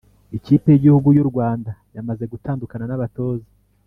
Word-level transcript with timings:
Ikipe 0.37 0.67
yigihugu 0.71 1.07
yurwanda 1.17 1.71
yamaze 1.95 2.23
gutandukana 2.33 2.83
nabatoza 2.87 3.49